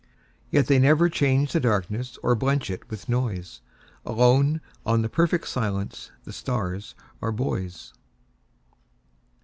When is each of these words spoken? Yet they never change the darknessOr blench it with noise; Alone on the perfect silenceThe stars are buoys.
Yet 0.49 0.65
they 0.65 0.79
never 0.79 1.09
change 1.09 1.53
the 1.53 1.61
darknessOr 1.61 2.33
blench 2.33 2.71
it 2.71 2.89
with 2.89 3.07
noise; 3.07 3.61
Alone 4.03 4.59
on 4.83 5.03
the 5.03 5.09
perfect 5.09 5.45
silenceThe 5.45 6.33
stars 6.33 6.95
are 7.21 7.31
buoys. 7.31 7.93